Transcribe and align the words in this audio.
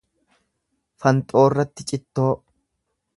Fanxoorratti 1.03 1.85
cittoo. 1.91 2.33